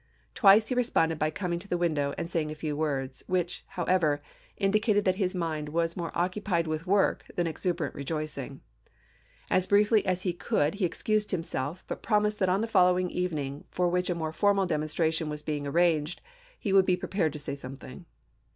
Twice 0.33 0.69
he 0.69 0.73
re 0.73 0.81
sponded 0.81 1.19
by 1.19 1.29
coming 1.29 1.59
to 1.59 1.67
the 1.67 1.77
window 1.77 2.15
and 2.17 2.27
saying 2.27 2.49
a 2.49 2.55
few 2.55 2.75
words, 2.75 3.21
which, 3.27 3.63
however, 3.67 4.19
indicated 4.57 5.05
that 5.05 5.17
his 5.17 5.35
mind 5.35 5.69
RECONSTRUCTION 5.69 5.99
457 5.99 6.01
was 6.01 6.01
more 6.01 6.25
occupied 6.25 6.67
with 6.67 6.87
work 6.87 7.25
than 7.35 7.45
exuberant 7.45 7.93
re 7.93 8.03
chap.xix. 8.03 8.23
joicing. 8.33 8.59
As 9.51 9.67
briefly 9.67 10.03
as 10.07 10.23
he 10.23 10.33
could 10.33 10.73
he 10.73 10.85
excused 10.85 11.29
himself, 11.29 11.83
but 11.87 12.01
promised 12.01 12.39
that 12.39 12.49
on 12.49 12.61
the 12.61 12.65
following 12.65 13.11
evening, 13.11 13.65
for 13.69 13.89
which 13.89 14.09
a 14.09 14.15
more 14.15 14.33
formal 14.33 14.65
demonstration 14.65 15.29
was 15.29 15.43
being 15.43 15.67
arranged, 15.67 16.19
he 16.57 16.73
would 16.73 16.87
be 16.87 16.97
prepared 16.97 17.31
to 17.33 17.37
say 17.37 17.53
something. 17.53 18.05